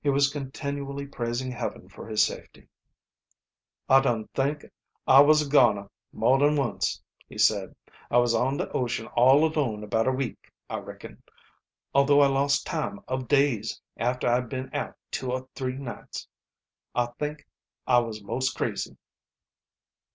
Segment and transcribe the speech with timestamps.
[0.00, 2.66] He was continually praising Heaven for his safety.
[3.90, 4.70] "I dun Vink
[5.06, 7.76] I was a goner more dan once," he said.
[8.10, 11.22] "I was on de ocean all alone about a week, I reckon,
[11.94, 16.26] although I lost time ob days after I'd been out two or Vree nights.
[16.94, 17.40] I Vink
[17.86, 18.96] I was most crazy."